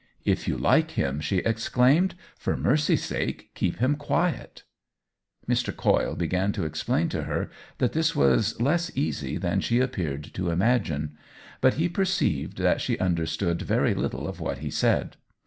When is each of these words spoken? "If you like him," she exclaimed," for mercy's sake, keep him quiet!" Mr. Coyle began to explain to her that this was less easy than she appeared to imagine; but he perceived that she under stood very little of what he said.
"If 0.33 0.47
you 0.47 0.57
like 0.57 0.89
him," 0.97 1.19
she 1.21 1.43
exclaimed," 1.45 2.15
for 2.39 2.57
mercy's 2.57 3.03
sake, 3.05 3.51
keep 3.53 3.77
him 3.77 3.95
quiet!" 3.95 4.63
Mr. 5.47 5.77
Coyle 5.77 6.15
began 6.15 6.51
to 6.53 6.65
explain 6.65 7.07
to 7.09 7.25
her 7.25 7.51
that 7.77 7.93
this 7.93 8.15
was 8.15 8.59
less 8.59 8.89
easy 8.97 9.37
than 9.37 9.59
she 9.61 9.79
appeared 9.79 10.23
to 10.33 10.49
imagine; 10.49 11.15
but 11.61 11.75
he 11.75 11.87
perceived 11.87 12.57
that 12.57 12.81
she 12.81 12.97
under 12.97 13.27
stood 13.27 13.61
very 13.61 13.93
little 13.93 14.27
of 14.27 14.39
what 14.39 14.57
he 14.57 14.71
said. 14.71 15.17